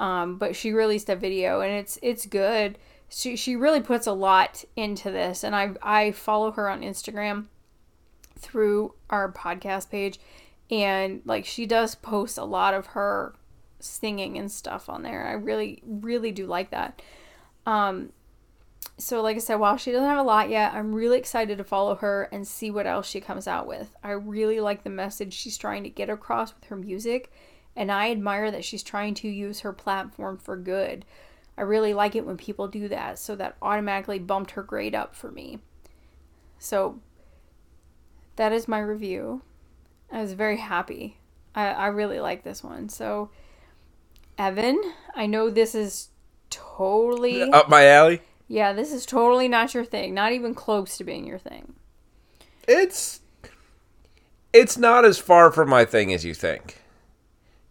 Um, 0.01 0.37
but 0.37 0.55
she 0.55 0.73
released 0.73 1.09
a 1.09 1.15
video, 1.15 1.61
and 1.61 1.71
it's 1.71 1.99
it's 2.01 2.25
good. 2.25 2.79
She 3.07 3.35
she 3.35 3.55
really 3.55 3.81
puts 3.81 4.07
a 4.07 4.13
lot 4.13 4.65
into 4.75 5.11
this, 5.11 5.43
and 5.43 5.55
I 5.55 5.73
I 5.83 6.11
follow 6.11 6.51
her 6.53 6.67
on 6.67 6.81
Instagram 6.81 7.45
through 8.39 8.95
our 9.11 9.31
podcast 9.31 9.91
page, 9.91 10.19
and 10.71 11.21
like 11.23 11.45
she 11.45 11.67
does 11.67 11.93
post 11.93 12.39
a 12.39 12.43
lot 12.43 12.73
of 12.73 12.87
her 12.87 13.35
singing 13.79 14.39
and 14.39 14.51
stuff 14.51 14.89
on 14.89 15.03
there. 15.03 15.27
I 15.27 15.33
really 15.33 15.83
really 15.85 16.31
do 16.31 16.47
like 16.47 16.71
that. 16.71 16.99
Um, 17.67 18.11
so 18.97 19.21
like 19.21 19.35
I 19.35 19.39
said, 19.39 19.57
while 19.57 19.77
she 19.77 19.91
doesn't 19.91 20.09
have 20.09 20.17
a 20.17 20.23
lot 20.23 20.49
yet, 20.49 20.73
I'm 20.73 20.95
really 20.95 21.19
excited 21.19 21.59
to 21.59 21.63
follow 21.63 21.93
her 21.97 22.27
and 22.31 22.47
see 22.47 22.71
what 22.71 22.87
else 22.87 23.07
she 23.07 23.21
comes 23.21 23.47
out 23.47 23.67
with. 23.67 23.95
I 24.03 24.11
really 24.11 24.59
like 24.59 24.83
the 24.83 24.89
message 24.89 25.33
she's 25.33 25.59
trying 25.59 25.83
to 25.83 25.89
get 25.89 26.09
across 26.09 26.55
with 26.55 26.63
her 26.65 26.75
music, 26.75 27.31
and 27.75 27.91
I 27.91 28.11
admire 28.11 28.51
that 28.51 28.65
she's 28.65 28.83
trying 28.83 29.13
to 29.15 29.29
use 29.29 29.61
her 29.61 29.73
platform 29.73 30.37
for 30.37 30.57
good. 30.57 31.05
I 31.57 31.61
really 31.63 31.93
like 31.93 32.15
it 32.15 32.25
when 32.25 32.37
people 32.37 32.67
do 32.67 32.87
that, 32.89 33.19
so 33.19 33.35
that 33.35 33.57
automatically 33.61 34.19
bumped 34.19 34.51
her 34.51 34.63
grade 34.63 34.95
up 34.95 35.15
for 35.15 35.31
me. 35.31 35.59
So 36.59 36.99
that 38.37 38.51
is 38.53 38.67
my 38.67 38.79
review. 38.79 39.41
I 40.11 40.21
was 40.21 40.33
very 40.33 40.57
happy. 40.57 41.17
I, 41.55 41.67
I 41.67 41.87
really 41.87 42.19
like 42.19 42.43
this 42.43 42.63
one. 42.63 42.89
So 42.89 43.29
Evan, 44.37 44.81
I 45.15 45.25
know 45.27 45.49
this 45.49 45.75
is 45.75 46.09
totally 46.49 47.51
Up 47.51 47.69
my 47.69 47.85
alley. 47.87 48.21
yeah, 48.47 48.73
this 48.73 48.91
is 48.93 49.05
totally 49.05 49.47
not 49.47 49.73
your 49.73 49.85
thing. 49.85 50.13
Not 50.13 50.33
even 50.33 50.53
close 50.55 50.97
to 50.97 51.03
being 51.03 51.27
your 51.27 51.39
thing. 51.39 51.73
It's 52.67 53.21
it's 54.53 54.77
not 54.77 55.05
as 55.05 55.17
far 55.19 55.51
from 55.51 55.69
my 55.69 55.85
thing 55.85 56.13
as 56.13 56.25
you 56.25 56.33
think. 56.33 56.80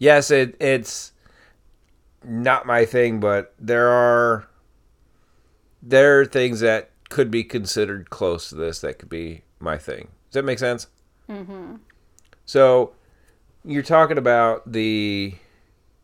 Yes, 0.01 0.31
it 0.31 0.57
it's 0.59 1.13
not 2.25 2.67
my 2.67 2.87
thing, 2.87 3.21
but 3.21 3.55
there 3.61 3.89
are 3.89 4.49
there 5.83 6.21
are 6.21 6.27
things 6.27 6.61
that 6.61 6.91
could 7.11 7.31
be 7.31 7.45
considered 7.45 8.09
close 8.09 8.49
to 8.49 8.55
this 8.55 8.81
that 8.81 8.99
could 8.99 9.11
be 9.11 9.43
my 9.61 9.77
thing. 9.77 10.09
Does 10.31 10.35
that 10.35 10.45
make 10.45 10.59
sense? 10.59 10.87
Mm-hmm. 11.29 11.77
So 12.47 12.95
you're 13.63 13.83
talking 13.83 14.17
about 14.17 14.73
the 14.73 15.35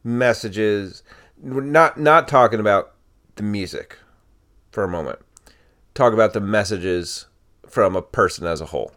messages, 0.05 1.03
we're 1.41 1.62
not 1.62 1.99
not 1.99 2.29
talking 2.29 2.61
about 2.61 2.93
the 3.37 3.43
music 3.43 3.97
for 4.73 4.85
a 4.85 4.88
moment. 4.88 5.21
Talk 5.95 6.12
about 6.12 6.35
the 6.35 6.41
messages 6.41 7.26
from 7.67 7.97
a 7.97 8.03
person 8.03 8.47
as 8.47 8.61
a 8.61 8.67
whole. 8.67 8.93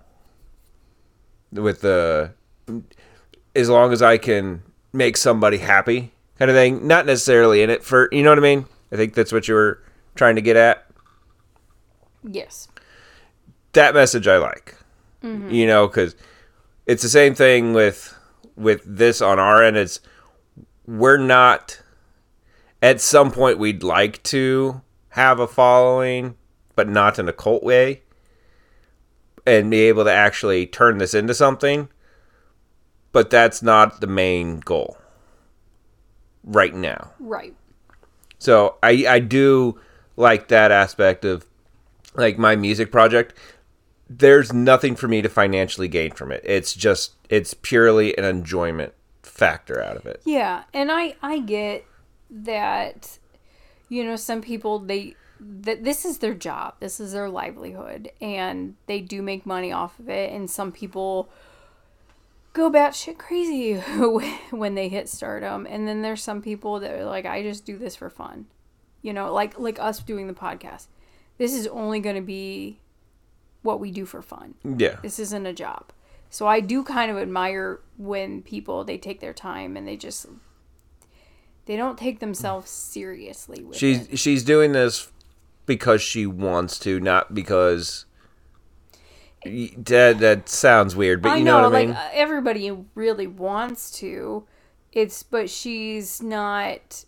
With 1.53 1.79
the 1.79 2.33
as 3.55 3.69
long 3.69 3.93
as 3.93 4.01
I 4.01 4.17
can 4.17 4.63
make 4.93 5.17
somebody 5.17 5.57
happy 5.57 6.11
kind 6.37 6.49
of 6.49 6.55
thing, 6.55 6.87
not 6.87 7.05
necessarily 7.05 7.61
in 7.61 7.69
it 7.69 7.83
for 7.83 8.09
you 8.11 8.23
know 8.23 8.29
what 8.29 8.39
I 8.39 8.41
mean? 8.41 8.65
I 8.91 8.95
think 8.95 9.13
that's 9.13 9.31
what 9.31 9.47
you 9.47 9.53
were 9.53 9.83
trying 10.15 10.35
to 10.35 10.41
get 10.41 10.55
at. 10.55 10.85
Yes. 12.23 12.67
That 13.73 13.93
message 13.93 14.27
I 14.27 14.37
like. 14.37 14.75
Mm-hmm. 15.23 15.49
You 15.51 15.67
know, 15.67 15.87
cuz 15.87 16.15
it's 16.85 17.03
the 17.03 17.09
same 17.09 17.35
thing 17.35 17.73
with 17.73 18.15
with 18.55 18.81
this 18.83 19.21
on 19.21 19.39
our 19.39 19.63
end 19.63 19.77
it's 19.77 20.01
we're 20.87 21.17
not 21.17 21.81
at 22.81 22.99
some 22.99 23.31
point 23.31 23.59
we'd 23.59 23.83
like 23.83 24.21
to 24.23 24.81
have 25.09 25.39
a 25.39 25.47
following 25.47 26.35
but 26.75 26.89
not 26.89 27.19
in 27.19 27.29
a 27.29 27.33
cult 27.33 27.61
way 27.61 28.01
and 29.45 29.69
be 29.69 29.81
able 29.81 30.03
to 30.03 30.11
actually 30.11 30.65
turn 30.65 30.97
this 30.97 31.13
into 31.13 31.33
something 31.33 31.89
but 33.11 33.29
that's 33.29 33.61
not 33.61 34.01
the 34.01 34.07
main 34.07 34.59
goal 34.59 34.97
right 36.43 36.73
now 36.73 37.11
Right. 37.19 37.53
so 38.37 38.77
i 38.81 39.05
i 39.07 39.19
do 39.19 39.79
like 40.15 40.47
that 40.47 40.71
aspect 40.71 41.25
of 41.25 41.45
like 42.15 42.37
my 42.37 42.55
music 42.55 42.91
project 42.91 43.33
there's 44.09 44.51
nothing 44.51 44.95
for 44.95 45.07
me 45.07 45.21
to 45.21 45.29
financially 45.29 45.87
gain 45.87 46.11
from 46.11 46.31
it 46.31 46.41
it's 46.45 46.73
just 46.73 47.13
it's 47.29 47.53
purely 47.53 48.17
an 48.17 48.23
enjoyment 48.23 48.93
factor 49.21 49.81
out 49.81 49.95
of 49.95 50.05
it 50.05 50.21
Yeah, 50.25 50.63
and 50.73 50.91
I 50.91 51.15
I 51.21 51.39
get 51.39 51.85
that 52.31 53.19
you 53.87 54.03
know 54.03 54.15
some 54.15 54.41
people 54.41 54.79
they 54.79 55.15
that 55.39 55.83
this 55.85 56.03
is 56.03 56.17
their 56.17 56.33
job. 56.33 56.73
This 56.81 56.99
is 56.99 57.13
their 57.13 57.29
livelihood, 57.29 58.11
and 58.19 58.75
they 58.87 58.99
do 58.99 59.21
make 59.21 59.45
money 59.45 59.71
off 59.71 59.97
of 59.99 60.09
it. 60.09 60.33
And 60.33 60.49
some 60.51 60.73
people 60.73 61.29
go 62.53 62.71
batshit 62.71 63.17
crazy 63.17 63.75
when 64.51 64.75
they 64.75 64.89
hit 64.89 65.09
stardom, 65.09 65.65
and 65.69 65.87
then 65.87 66.01
there's 66.01 66.23
some 66.23 66.41
people 66.41 66.79
that 66.79 66.91
are 66.91 67.05
like, 67.05 67.25
I 67.25 67.43
just 67.43 67.65
do 67.65 67.77
this 67.77 67.95
for 67.95 68.09
fun, 68.09 68.47
you 69.01 69.13
know, 69.13 69.33
like 69.33 69.57
like 69.59 69.79
us 69.79 69.99
doing 69.99 70.27
the 70.27 70.33
podcast. 70.33 70.87
This 71.37 71.53
is 71.53 71.67
only 71.67 71.99
going 71.99 72.15
to 72.17 72.21
be 72.21 72.79
what 73.61 73.79
we 73.79 73.91
do 73.91 74.05
for 74.05 74.21
fun. 74.21 74.55
Yeah. 74.63 74.97
This 75.01 75.19
isn't 75.19 75.45
a 75.45 75.53
job. 75.53 75.91
So 76.29 76.47
I 76.47 76.59
do 76.59 76.83
kind 76.83 77.09
of 77.09 77.17
admire 77.17 77.79
when 77.97 78.41
people 78.41 78.83
they 78.83 78.97
take 78.97 79.19
their 79.19 79.33
time 79.33 79.75
and 79.75 79.87
they 79.87 79.97
just 79.97 80.25
they 81.65 81.75
don't 81.75 81.97
take 81.97 82.19
themselves 82.19 82.69
seriously 82.69 83.63
with 83.63 83.77
She's 83.77 84.07
it. 84.07 84.19
she's 84.19 84.43
doing 84.43 84.71
this 84.73 85.11
because 85.65 86.01
she 86.01 86.25
wants 86.25 86.79
to, 86.79 86.99
not 86.99 87.33
because 87.33 88.05
that 89.43 90.17
that 90.19 90.49
sounds 90.49 90.95
weird, 90.95 91.21
but 91.21 91.31
I 91.33 91.37
you 91.37 91.43
know, 91.43 91.57
know, 91.57 91.69
what 91.69 91.75
I 91.75 91.79
like 91.79 91.87
mean. 91.89 91.97
uh, 91.97 92.09
everybody 92.13 92.71
really 92.95 93.27
wants 93.27 93.91
to. 93.99 94.45
It's 94.91 95.23
but 95.23 95.49
she's 95.49 96.21
not 96.21 97.05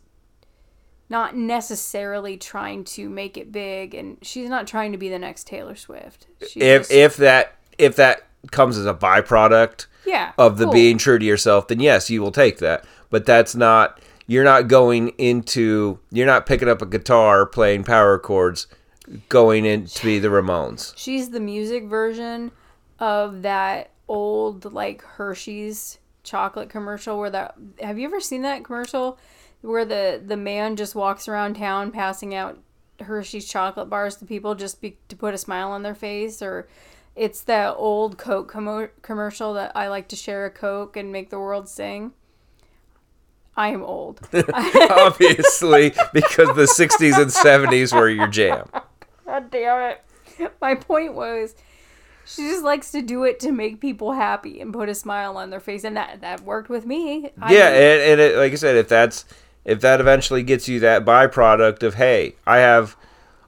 not 1.09 1.35
necessarily 1.35 2.37
trying 2.37 2.85
to 2.85 3.09
make 3.09 3.35
it 3.37 3.51
big 3.51 3.93
and 3.93 4.17
she's 4.21 4.49
not 4.49 4.65
trying 4.65 4.93
to 4.93 4.97
be 4.97 5.09
the 5.09 5.19
next 5.19 5.45
Taylor 5.45 5.75
Swift. 5.75 6.27
She's 6.47 6.63
if 6.63 6.81
just- 6.83 6.91
if 6.91 7.17
that 7.17 7.55
if 7.77 7.95
that 7.97 8.23
comes 8.51 8.77
as 8.77 8.85
a 8.85 8.93
byproduct 8.93 9.87
yeah, 10.05 10.31
of 10.37 10.57
the 10.57 10.65
cool. 10.65 10.73
being 10.73 10.97
true 10.97 11.19
to 11.19 11.25
yourself, 11.25 11.67
then 11.67 11.79
yes, 11.79 12.09
you 12.09 12.21
will 12.21 12.31
take 12.31 12.57
that. 12.59 12.85
But 13.09 13.25
that's 13.25 13.55
not 13.55 13.99
you're 14.25 14.43
not 14.45 14.67
going 14.67 15.09
into 15.17 15.99
you're 16.11 16.25
not 16.25 16.45
picking 16.45 16.69
up 16.69 16.81
a 16.81 16.85
guitar 16.85 17.45
playing 17.45 17.83
power 17.83 18.17
chords 18.17 18.67
going 19.29 19.65
in 19.65 19.85
to 19.85 20.05
be 20.05 20.19
the 20.19 20.27
Ramones. 20.27 20.93
She's 20.95 21.29
the 21.29 21.39
music 21.39 21.85
version 21.85 22.51
of 22.99 23.41
that 23.41 23.91
old 24.07 24.73
like 24.73 25.01
Hershey's 25.03 25.99
chocolate 26.23 26.69
commercial 26.69 27.17
where 27.17 27.31
that 27.31 27.55
have 27.81 27.97
you 27.97 28.05
ever 28.05 28.19
seen 28.19 28.43
that 28.43 28.63
commercial 28.63 29.17
where 29.61 29.85
the 29.85 30.21
the 30.23 30.37
man 30.37 30.75
just 30.75 30.93
walks 30.93 31.27
around 31.27 31.55
town 31.55 31.91
passing 31.91 32.35
out 32.35 32.59
Hershey's 32.99 33.47
chocolate 33.47 33.89
bars 33.89 34.17
to 34.17 34.25
people 34.25 34.53
just 34.53 34.81
be, 34.81 34.97
to 35.07 35.15
put 35.15 35.33
a 35.33 35.37
smile 35.37 35.71
on 35.71 35.81
their 35.81 35.95
face 35.95 36.41
or 36.41 36.67
it's 37.15 37.41
that 37.41 37.75
old 37.77 38.17
Coke 38.17 38.51
commo 38.51 38.89
commercial 39.01 39.53
that 39.55 39.71
I 39.75 39.87
like 39.87 40.07
to 40.09 40.15
share 40.15 40.45
a 40.45 40.51
Coke 40.51 40.95
and 40.95 41.11
make 41.11 41.29
the 41.29 41.39
world 41.39 41.67
sing. 41.67 42.13
I 43.55 43.69
am 43.69 43.83
old. 43.83 44.21
Obviously, 44.33 45.93
because 46.13 46.55
the 46.55 46.63
60s 46.63 47.21
and 47.21 47.29
70s 47.29 47.93
were 47.93 48.07
your 48.07 48.27
jam. 48.27 48.69
God 49.31 49.49
damn 49.51 49.91
it. 49.91 50.51
My 50.61 50.75
point 50.75 51.13
was 51.13 51.55
she 52.25 52.43
just 52.49 52.63
likes 52.63 52.91
to 52.91 53.01
do 53.01 53.23
it 53.23 53.39
to 53.41 53.51
make 53.51 53.79
people 53.79 54.13
happy 54.13 54.59
and 54.61 54.73
put 54.73 54.89
a 54.89 54.95
smile 54.95 55.37
on 55.37 55.49
their 55.49 55.59
face 55.59 55.83
and 55.83 55.95
that 55.97 56.21
that 56.21 56.41
worked 56.41 56.69
with 56.69 56.85
me. 56.85 57.29
I- 57.41 57.53
Yeah, 57.53 57.69
and, 57.69 58.01
and 58.13 58.21
it, 58.21 58.37
like 58.37 58.51
I 58.51 58.55
said, 58.55 58.75
if 58.75 58.87
that's 58.89 59.25
if 59.65 59.79
that 59.81 59.99
eventually 60.01 60.43
gets 60.43 60.67
you 60.67 60.79
that 60.81 61.05
byproduct 61.05 61.83
of 61.83 61.95
hey, 61.95 62.35
I 62.45 62.57
have 62.57 62.95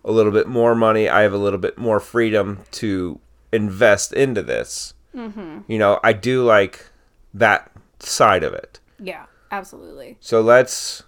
a 0.05 0.11
little 0.11 0.31
bit 0.31 0.47
more 0.47 0.75
money, 0.75 1.07
I 1.09 1.21
have 1.21 1.33
a 1.33 1.37
little 1.37 1.59
bit 1.59 1.77
more 1.77 1.99
freedom 1.99 2.59
to 2.71 3.19
invest 3.51 4.13
into 4.13 4.41
this. 4.41 4.93
Mm-hmm. 5.15 5.59
You 5.67 5.77
know, 5.79 5.99
I 6.03 6.13
do 6.13 6.43
like 6.43 6.87
that 7.33 7.71
side 7.99 8.43
of 8.43 8.53
it. 8.53 8.79
yeah, 8.99 9.25
absolutely. 9.51 10.17
So 10.19 10.41
let's 10.41 11.03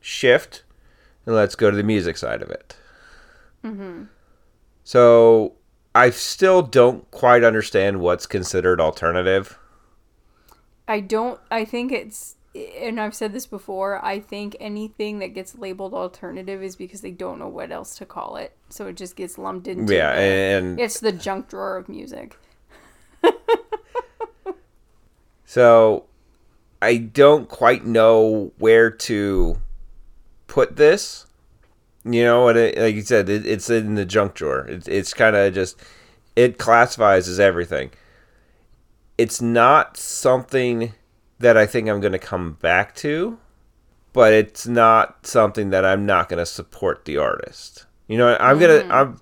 shift 0.00 0.62
and 1.26 1.34
let's 1.34 1.54
go 1.54 1.70
to 1.70 1.76
the 1.76 1.82
music 1.82 2.16
side 2.16 2.40
of 2.42 2.50
it. 2.50 2.76
Mm-hmm. 3.64 4.04
So 4.84 5.54
I 5.94 6.10
still 6.10 6.62
don't 6.62 7.08
quite 7.10 7.44
understand 7.44 8.00
what's 8.00 8.26
considered 8.26 8.80
alternative. 8.80 9.58
I 10.88 11.00
don't 11.00 11.38
I 11.50 11.64
think 11.64 11.92
it's 11.92 12.36
and 12.54 13.00
I've 13.00 13.14
said 13.14 13.32
this 13.32 13.46
before, 13.46 14.04
I 14.04 14.18
think 14.18 14.56
anything 14.58 15.20
that 15.20 15.34
gets 15.34 15.54
labeled 15.56 15.94
alternative 15.94 16.62
is 16.64 16.74
because 16.74 17.00
they 17.00 17.12
don't 17.12 17.38
know 17.38 17.46
what 17.46 17.70
else 17.70 17.96
to 17.98 18.06
call 18.06 18.36
it. 18.36 18.56
So 18.70 18.88
it 18.88 18.96
just 18.96 19.14
gets 19.14 19.38
lumped 19.38 19.68
into 19.68 19.94
Yeah, 19.94 20.14
the- 20.16 20.20
and 20.20 20.80
it's 20.80 20.98
the 20.98 21.12
junk 21.12 21.48
drawer 21.48 21.76
of 21.76 21.88
music. 21.88 22.36
So 25.44 26.04
I 26.80 26.96
don't 26.96 27.48
quite 27.48 27.84
know 27.84 28.52
where 28.58 28.88
to 28.88 29.56
put 30.46 30.76
this. 30.76 31.26
You 32.04 32.24
know, 32.24 32.48
and 32.48 32.58
it, 32.58 32.78
like 32.78 32.94
you 32.94 33.02
said, 33.02 33.28
it, 33.28 33.46
it's 33.46 33.68
in 33.68 33.94
the 33.94 34.06
junk 34.06 34.34
drawer. 34.34 34.66
It, 34.66 34.88
it's 34.88 35.12
kind 35.12 35.36
of 35.36 35.52
just 35.52 35.80
it 36.34 36.58
classifies 36.58 37.28
as 37.28 37.38
everything. 37.38 37.90
It's 39.18 39.42
not 39.42 39.96
something 39.96 40.94
that 41.40 41.56
I 41.56 41.66
think 41.66 41.88
I'm 41.88 42.00
going 42.00 42.12
to 42.12 42.18
come 42.18 42.54
back 42.54 42.94
to, 42.96 43.38
but 44.12 44.32
it's 44.32 44.66
not 44.66 45.26
something 45.26 45.70
that 45.70 45.84
I'm 45.84 46.06
not 46.06 46.28
going 46.28 46.38
to 46.38 46.46
support 46.46 47.04
the 47.04 47.18
artist. 47.18 47.86
You 48.08 48.18
know, 48.18 48.36
I'm 48.40 48.58
gonna 48.58 48.80
mm-hmm. 48.80 48.92
I'm 48.92 49.20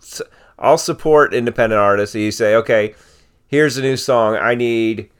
I'll 0.58 0.78
support 0.78 1.34
independent 1.34 1.78
artists. 1.78 2.14
You 2.14 2.30
say, 2.30 2.54
okay, 2.54 2.94
here's 3.46 3.76
a 3.76 3.82
new 3.82 3.96
song. 3.96 4.36
I 4.36 4.54
need 4.54 5.10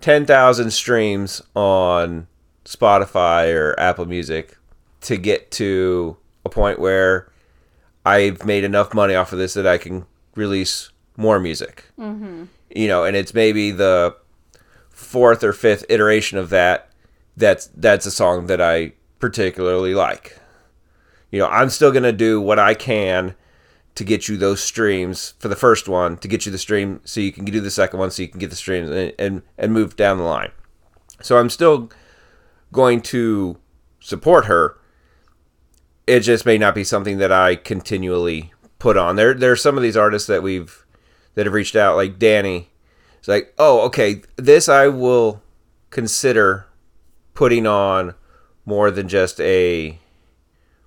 10,000 0.00 0.70
streams 0.70 1.42
on 1.54 2.26
Spotify 2.64 3.54
or 3.54 3.78
Apple 3.78 4.06
Music 4.06 4.56
to 5.02 5.16
get 5.16 5.50
to 5.52 6.16
a 6.44 6.48
point 6.48 6.78
where 6.78 7.30
I've 8.04 8.44
made 8.44 8.64
enough 8.64 8.94
money 8.94 9.14
off 9.14 9.32
of 9.32 9.38
this 9.38 9.54
that 9.54 9.66
I 9.66 9.78
can 9.78 10.06
release 10.34 10.90
more 11.16 11.38
music. 11.38 11.84
Mm-hmm. 11.98 12.44
You 12.70 12.88
know, 12.88 13.04
and 13.04 13.16
it's 13.16 13.34
maybe 13.34 13.70
the 13.70 14.16
fourth 14.90 15.42
or 15.42 15.52
fifth 15.52 15.84
iteration 15.88 16.38
of 16.38 16.50
that. 16.50 16.90
That's 17.36 17.66
that's 17.74 18.06
a 18.06 18.10
song 18.10 18.46
that 18.46 18.60
I 18.60 18.92
particularly 19.18 19.94
like. 19.94 20.38
You 21.30 21.40
know, 21.40 21.48
I'm 21.48 21.70
still 21.70 21.92
gonna 21.92 22.12
do 22.12 22.40
what 22.40 22.58
I 22.58 22.74
can 22.74 23.34
to 23.94 24.04
get 24.04 24.28
you 24.28 24.36
those 24.36 24.62
streams 24.62 25.34
for 25.38 25.48
the 25.48 25.56
first 25.56 25.88
one 25.88 26.16
to 26.18 26.28
get 26.28 26.44
you 26.46 26.52
the 26.52 26.58
stream 26.58 27.00
so 27.04 27.20
you 27.20 27.32
can 27.32 27.44
do 27.44 27.60
the 27.60 27.70
second 27.70 27.98
one 27.98 28.10
so 28.10 28.22
you 28.22 28.28
can 28.28 28.40
get 28.40 28.50
the 28.50 28.56
streams 28.56 28.90
and 28.90 29.12
and, 29.18 29.42
and 29.56 29.72
move 29.72 29.96
down 29.96 30.18
the 30.18 30.24
line 30.24 30.50
so 31.22 31.38
i'm 31.38 31.48
still 31.48 31.90
going 32.72 33.00
to 33.00 33.56
support 34.00 34.46
her 34.46 34.76
it 36.06 36.20
just 36.20 36.44
may 36.46 36.58
not 36.58 36.74
be 36.74 36.84
something 36.84 37.18
that 37.18 37.32
i 37.32 37.54
continually 37.56 38.52
put 38.78 38.96
on 38.96 39.16
there 39.16 39.34
there 39.34 39.52
are 39.52 39.56
some 39.56 39.76
of 39.76 39.82
these 39.82 39.96
artists 39.96 40.28
that 40.28 40.42
we've 40.42 40.84
that 41.34 41.46
have 41.46 41.52
reached 41.54 41.76
out 41.76 41.96
like 41.96 42.18
danny 42.18 42.68
it's 43.18 43.28
like 43.28 43.54
oh 43.58 43.80
okay 43.82 44.22
this 44.36 44.68
i 44.68 44.86
will 44.88 45.42
consider 45.90 46.66
putting 47.34 47.66
on 47.66 48.14
more 48.66 48.90
than 48.90 49.08
just 49.08 49.40
a 49.40 49.98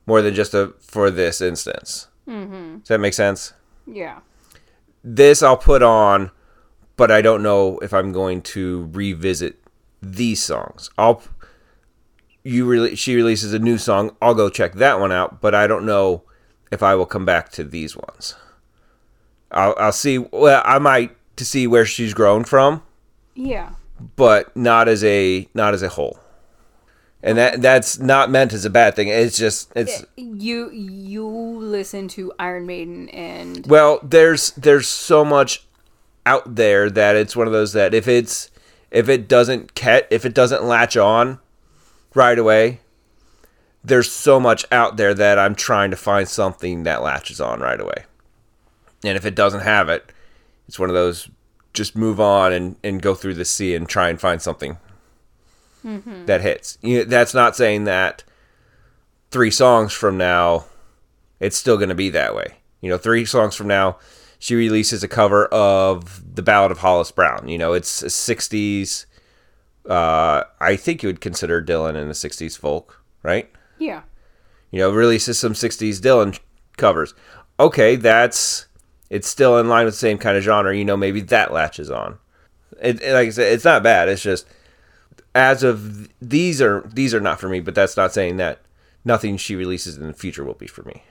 more 0.06 0.22
than 0.22 0.34
just 0.34 0.54
a 0.54 0.74
for 0.80 1.10
this 1.12 1.42
instance 1.42 2.08
Mm-hmm. 2.28 2.80
does 2.80 2.88
that 2.90 3.00
make 3.00 3.14
sense? 3.14 3.54
Yeah. 3.86 4.20
This 5.02 5.42
I'll 5.42 5.56
put 5.56 5.82
on, 5.82 6.32
but 6.98 7.10
I 7.10 7.22
don't 7.22 7.42
know 7.42 7.78
if 7.80 7.94
I'm 7.94 8.12
going 8.12 8.42
to 8.42 8.90
revisit 8.92 9.64
these 10.02 10.44
songs. 10.44 10.90
I'll 10.98 11.24
you 12.48 12.66
really 12.66 12.96
she 12.96 13.16
releases 13.16 13.54
a 13.54 13.60
new 13.60 13.78
song, 13.78 14.16
I'll 14.22 14.34
go 14.36 14.50
check 14.50 14.74
that 14.76 15.00
one 15.00 15.12
out, 15.12 15.42
but 15.42 15.54
I 15.56 15.68
don't 15.68 15.86
know 15.86 16.24
if 16.72 16.82
I 16.84 16.96
will 16.96 17.06
come 17.06 17.26
back 17.26 17.50
to 17.54 17.64
these 17.64 17.96
ones. 17.96 18.36
I'll 19.52 19.76
I'll 19.78 19.92
see 19.92 20.18
well 20.18 20.62
I 20.66 20.80
might 20.80 21.16
to 21.38 21.46
see 21.46 21.68
where 21.68 21.86
she's 21.86 22.14
grown 22.14 22.44
from, 22.44 22.82
Yeah. 23.36 23.72
but 24.16 24.56
not 24.56 24.88
as 24.88 25.04
a 25.04 25.48
not 25.54 25.74
as 25.74 25.84
a 25.84 25.90
whole. 25.90 26.20
And 27.24 27.38
that 27.38 27.62
that's 27.62 28.00
not 28.00 28.30
meant 28.30 28.54
as 28.54 28.64
a 28.66 28.70
bad 28.70 28.96
thing. 28.96 29.08
It's 29.08 29.38
just 29.38 29.72
it's 29.76 30.06
You 30.16 30.70
you 30.72 31.28
listen 31.28 32.08
to 32.10 32.32
Iron 32.40 32.66
Maiden 32.66 33.10
and 33.10 33.66
Well, 33.68 34.00
there's 34.04 34.52
there's 34.52 34.88
so 34.88 35.26
much 35.26 35.66
out 36.26 36.56
there 36.56 36.90
that 36.90 37.16
it's 37.16 37.36
one 37.36 37.48
of 37.48 37.54
those 37.54 37.74
that 37.74 37.94
if 37.94 38.08
it's 38.08 38.50
if 38.92 39.10
it 39.10 39.28
doesn't 39.28 39.74
catch 39.76 40.06
if 40.10 40.26
it 40.26 40.34
doesn't 40.34 40.64
latch 40.64 40.96
on 40.98 41.40
right 42.18 42.38
away, 42.38 42.82
there's 43.84 44.12
so 44.12 44.40
much 44.40 44.66
out 44.72 44.98
there 44.98 45.14
that 45.14 45.40
I'm 45.40 45.56
trying 45.56 45.92
to 45.92 45.98
find 45.98 46.28
something 46.28 46.84
that 46.84 47.02
latches 47.02 47.40
on 47.40 47.62
right 47.62 47.80
away. 47.80 48.06
And 49.04 49.16
if 49.16 49.26
it 49.26 49.36
doesn't 49.36 49.62
have 49.62 49.88
it, 49.88 50.12
it's 50.68 50.80
one 50.80 50.90
of 50.90 50.96
those 50.96 51.30
just 51.74 51.96
move 51.96 52.20
on 52.20 52.52
and, 52.52 52.76
and 52.84 53.02
go 53.02 53.14
through 53.14 53.36
the 53.36 53.46
sea 53.46 53.76
and 53.76 53.88
try 53.88 54.10
and 54.10 54.20
find 54.20 54.42
something 54.42 54.78
mm-hmm. 55.86 56.26
that 56.26 56.42
hits. 56.42 56.78
You 56.82 57.00
know, 57.00 57.04
that's 57.06 57.34
not 57.34 57.56
saying 57.56 57.86
that 57.86 58.24
three 59.32 59.52
songs 59.52 59.94
from 59.94 60.18
now 60.18 60.66
it's 61.40 61.58
still 61.58 61.78
going 61.78 61.90
to 61.90 61.96
be 61.96 62.10
that 62.10 62.36
way. 62.36 62.56
You 62.82 62.90
know, 62.90 62.98
three 62.98 63.26
songs 63.26 63.56
from 63.56 63.68
now, 63.68 63.98
she 64.40 64.56
releases 64.56 65.04
a 65.04 65.08
cover 65.08 65.46
of 65.48 66.36
the 66.36 66.42
Ballad 66.42 66.72
of 66.72 66.80
Hollis 66.80 67.12
Brown. 67.12 67.48
You 67.48 67.58
know, 67.58 67.74
it's 67.74 68.04
a 68.04 68.08
60s. 68.08 69.06
Uh, 69.88 70.44
I 70.60 70.76
think 70.76 71.02
you 71.02 71.08
would 71.10 71.22
consider 71.22 71.64
Dylan 71.64 71.96
in 71.96 72.08
the 72.08 72.14
60s 72.14 72.58
folk, 72.58 73.02
right? 73.24 73.50
yeah. 73.80 74.02
You 74.70 74.80
know, 74.80 74.92
releases 74.92 75.40
some 75.40 75.54
60s 75.54 76.00
Dylan 76.02 76.38
covers. 76.76 77.14
Okay, 77.58 77.96
that's 77.96 78.66
it's 79.10 79.28
still 79.30 79.58
in 79.58 79.70
line 79.70 79.86
with 79.86 79.94
the 79.94 79.98
same 80.00 80.18
kind 80.18 80.36
of 80.36 80.44
genre. 80.44 80.76
You 80.76 80.84
know, 80.84 80.98
maybe 80.98 81.22
that 81.22 81.54
latches 81.54 81.90
on. 81.90 82.18
It, 82.82 83.02
it- 83.02 83.14
like 83.14 83.28
I 83.28 83.32
said, 83.32 83.54
it's 83.54 83.64
not 83.64 83.82
bad. 83.82 84.10
It's 84.10 84.22
just 84.22 84.46
as 85.34 85.64
of 85.64 86.10
these 86.22 86.62
are 86.62 86.84
these 86.94 87.14
are 87.16 87.22
not 87.22 87.40
for 87.40 87.48
me. 87.48 87.62
But 87.62 87.76
that's 87.76 87.96
not 87.96 88.14
saying 88.14 88.36
that 88.38 88.60
nothing 89.06 89.38
she 89.38 89.56
releases 89.56 89.98
in 89.98 90.06
the 90.08 90.14
future 90.14 90.44
will 90.44 90.54
be 90.54 90.68
for 90.68 90.84
me. 90.84 91.02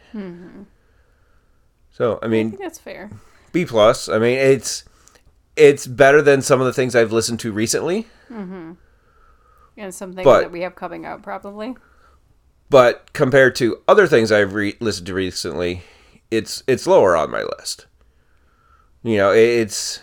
So 1.92 2.18
I 2.23 2.26
I 2.26 2.28
mean, 2.28 2.50
think 2.50 2.62
that's 2.62 2.78
fair. 2.78 3.11
B 3.52 3.64
plus. 3.64 4.09
I 4.09 4.18
mean, 4.18 4.38
it's 4.38 4.85
it's 5.56 5.86
better 5.86 6.20
than 6.22 6.42
some 6.42 6.60
of 6.60 6.66
the 6.66 6.72
things 6.72 6.94
I've 6.94 7.12
listened 7.12 7.40
to 7.40 7.52
recently. 7.52 8.06
Mm-hmm. 8.30 8.72
And 9.78 9.94
something 9.94 10.25
But- 10.25 10.40
that 10.42 10.52
we 10.52 10.60
have 10.62 10.75
coming 10.75 11.04
out 11.06 11.22
probably. 11.22 11.76
but 12.70 13.12
compared 13.12 13.54
to 13.56 13.80
other 13.88 14.06
things 14.06 14.32
I've 14.32 14.54
re- 14.54 14.76
listened 14.80 15.06
to 15.08 15.14
recently, 15.14 15.82
it's 16.30 16.62
it's 16.66 16.86
lower 16.86 17.14
on 17.16 17.30
my 17.30 17.42
list. 17.58 17.86
You 19.02 19.16
know, 19.18 19.30
it's 19.32 20.00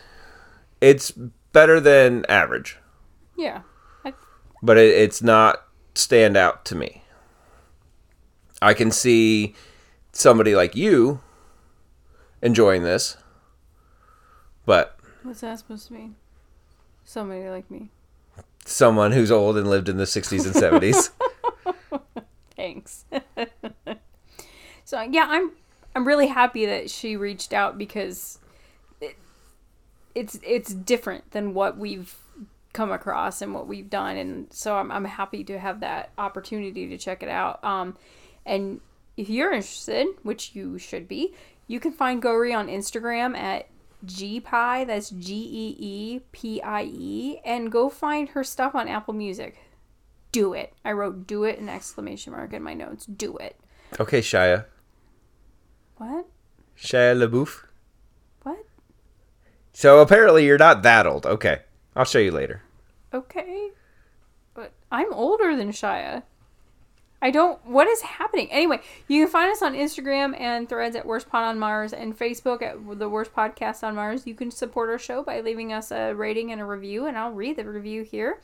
it's 0.80 1.12
better 1.12 1.80
than 1.80 2.26
average, 2.30 2.78
Yeah. 3.38 3.62
I, 4.06 4.14
but 4.62 4.78
it, 4.78 4.90
it's 4.96 5.22
not 5.22 5.64
stand 5.96 6.36
out 6.38 6.66
to 6.66 6.76
me. 6.76 7.04
I 8.62 8.74
can 8.74 8.92
see 8.92 9.56
somebody 10.14 10.56
like 10.56 10.76
you 10.76 11.20
enjoying 12.42 12.84
this, 12.84 13.18
but 14.66 14.98
what's 15.24 15.42
that 15.42 15.60
supposed 15.60 15.88
to 15.88 15.94
mean? 15.94 16.16
Somebody 17.04 17.50
like 17.50 17.70
me. 17.70 17.90
someone 18.66 19.12
who's 19.12 19.32
old 19.32 19.58
and 19.58 19.70
lived 19.70 19.90
in 19.90 19.98
the 19.98 20.06
60s 20.06 20.46
and 20.46 20.56
70s. 20.56 21.10
Thanks. 22.56 23.06
so 24.86 25.02
yeah, 25.02 25.26
I'm 25.30 25.52
I'm 25.96 26.08
really 26.08 26.28
happy 26.28 26.66
that 26.66 26.90
she 26.90 27.16
reached 27.16 27.54
out 27.54 27.78
because 27.78 28.40
it, 29.02 29.16
it's 30.16 30.40
it's 30.44 30.74
different 30.74 31.32
than 31.32 31.54
what 31.54 31.78
we've 31.78 32.16
come 32.74 32.92
across 32.92 33.42
and 33.42 33.54
what 33.54 33.68
we've 33.68 33.90
done, 33.90 34.18
and 34.18 34.52
so 34.52 34.78
I'm 34.78 34.92
I'm 34.92 35.06
happy 35.06 35.44
to 35.46 35.60
have 35.60 35.82
that 35.82 36.12
opportunity 36.18 36.88
to 36.88 36.98
check 36.98 37.22
it 37.22 37.30
out. 37.30 37.64
Um, 37.64 37.98
and 38.46 38.82
if 39.18 39.30
you're 39.30 39.52
interested, 39.52 40.08
which 40.24 40.56
you 40.56 40.78
should 40.78 41.08
be, 41.08 41.34
you 41.68 41.80
can 41.80 41.92
find 41.92 42.22
Gauri 42.22 42.54
on 42.54 42.68
Instagram 42.68 43.38
at 43.38 43.68
geepie. 44.06 44.88
That's 44.88 45.10
G 45.10 45.34
E 45.36 45.76
E 45.80 46.20
P 46.32 46.62
I 46.62 46.84
E, 46.84 47.40
and 47.46 47.72
go 47.72 47.90
find 47.90 48.30
her 48.30 48.44
stuff 48.44 48.76
on 48.76 48.88
Apple 48.88 49.14
Music 49.14 49.58
do 50.34 50.52
it. 50.54 50.74
I 50.84 50.92
wrote 50.92 51.26
do 51.26 51.46
it 51.46 51.60
in 51.60 51.70
exclamation 51.70 52.34
mark 52.34 52.52
in 52.52 52.62
my 52.62 52.74
notes. 52.74 53.06
Do 53.06 53.38
it. 53.38 53.56
okay, 54.02 54.20
Shia. 54.20 54.66
What? 55.96 56.26
Shia 56.78 57.16
LaBeouf. 57.16 57.64
What? 58.42 58.66
So 59.72 60.02
apparently 60.02 60.46
you're 60.46 60.58
not 60.58 60.84
that 60.84 61.08
old. 61.08 61.26
Okay. 61.26 61.62
I'll 61.96 62.04
show 62.04 62.20
you 62.20 62.32
later. 62.32 62.64
Okay. 63.14 63.70
But 64.54 64.74
I'm 64.92 65.14
older 65.14 65.56
than 65.56 65.70
Shia. 65.70 66.24
I 67.24 67.32
don't. 67.32 67.66
What 67.66 67.88
is 67.88 68.02
happening? 68.02 68.52
Anyway, 68.52 68.82
you 69.08 69.24
can 69.24 69.32
find 69.32 69.50
us 69.50 69.62
on 69.62 69.76
Instagram 69.76 70.38
and 70.38 70.68
threads 70.68 70.94
at 70.94 71.06
Worst 71.06 71.30
Pod 71.30 71.46
on 71.46 71.58
Mars 71.58 71.94
and 71.94 72.20
Facebook 72.20 72.62
at 72.62 73.00
The 73.00 73.08
Worst 73.08 73.34
Podcast 73.34 73.82
on 73.82 73.96
Mars. 73.96 74.28
You 74.28 74.36
can 74.36 74.52
support 74.52 74.90
our 74.90 75.00
show 75.00 75.24
by 75.24 75.40
leaving 75.40 75.72
us 75.72 75.90
a 75.90 76.14
rating 76.14 76.52
and 76.52 76.60
a 76.60 76.66
review, 76.66 77.06
and 77.06 77.18
I'll 77.18 77.32
read 77.32 77.56
the 77.56 77.64
review 77.64 78.04
here. 78.04 78.42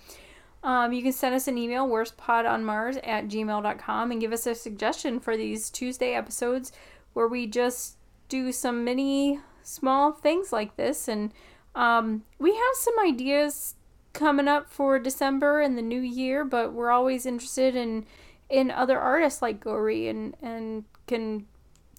Um, 0.64 0.94
you 0.94 1.04
can 1.04 1.12
send 1.12 1.36
us 1.36 1.50
an 1.50 1.58
email, 1.58 1.90
worstpodonmars 1.90 3.06
at 3.06 3.28
gmail.com, 3.28 4.12
and 4.12 4.22
give 4.22 4.32
us 4.32 4.48
a 4.48 4.56
suggestion 4.56 5.20
for 5.20 5.36
these 5.36 5.70
Tuesday 5.70 6.14
episodes 6.14 6.72
where 7.12 7.28
we 7.28 7.48
just 7.48 7.98
do 8.30 8.54
some 8.54 8.86
mini 8.86 9.42
small 9.62 10.14
things 10.14 10.54
like 10.54 10.78
this. 10.78 11.10
And 11.10 11.34
um, 11.76 12.24
we 12.40 12.56
have 12.56 12.76
some 12.76 12.98
ideas 12.98 13.76
coming 14.14 14.48
up 14.48 14.72
for 14.72 15.00
December 15.00 15.60
and 15.60 15.78
the 15.78 15.82
new 15.82 16.00
year, 16.00 16.46
but 16.46 16.72
we're 16.72 16.92
always 16.92 17.26
interested 17.26 17.76
in 17.76 18.06
in 18.50 18.72
other 18.72 19.00
artists 19.00 19.42
like 19.42 19.60
Gauri 19.60 20.08
and 20.08 20.36
and 20.42 20.86
can 21.08 21.46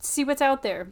see 0.00 0.24
what's 0.24 0.42
out 0.42 0.62
there. 0.62 0.88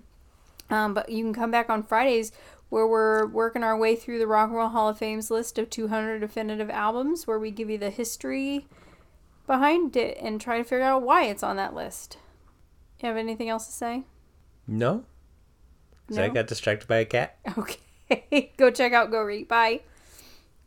Um, 0.71 0.93
but 0.95 1.09
you 1.09 1.25
can 1.25 1.33
come 1.33 1.51
back 1.51 1.71
on 1.71 1.83
Fridays 1.83 2.31
where 2.69 2.87
we're 2.87 3.27
working 3.27 3.63
our 3.65 3.77
way 3.79 3.97
through 3.97 4.19
the 4.19 4.27
Rock 4.27 4.49
and 4.49 4.57
Roll 4.59 4.69
Hall 4.69 4.91
of 4.91 4.99
Fame's 4.99 5.31
list 5.31 5.59
of 5.59 5.71
200 5.71 6.19
definitive 6.19 6.69
albums, 6.69 7.27
where 7.27 7.39
we 7.39 7.51
give 7.51 7.71
you 7.71 7.79
the 7.79 7.89
history 7.89 8.67
behind 9.47 9.97
it 9.97 10.19
and 10.21 10.39
try 10.39 10.59
to 10.59 10.65
figure 10.65 10.83
out 10.85 11.01
why 11.03 11.25
it's 11.25 11.43
on 11.43 11.57
that 11.57 11.73
list. 11.75 12.19
You 13.01 13.09
have 13.09 13.17
anything 13.17 13.49
else 13.49 13.65
to 13.67 13.73
say? 13.73 14.03
No? 14.67 15.05
'Cause 16.09 16.19
I 16.19 16.29
got 16.29 16.47
distracted 16.47 16.87
by 16.89 16.97
a 16.99 17.05
cat. 17.07 17.39
Okay. 17.57 18.53
Go 18.59 18.71
check 18.71 18.93
out 18.93 19.11
Gauri. 19.11 19.45
Bye. 19.45 19.81